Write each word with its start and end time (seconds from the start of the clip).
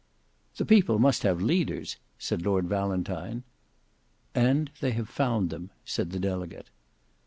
"The 0.57 0.65
people 0.65 0.97
must 0.97 1.21
have 1.21 1.43
leaders," 1.43 1.97
said 2.17 2.41
Lord 2.43 2.67
Valentine. 2.67 3.43
"And 4.33 4.71
they 4.81 4.93
have 4.93 5.07
found 5.09 5.51
them," 5.51 5.69
said 5.85 6.09
the 6.09 6.17
delegate. 6.19 6.71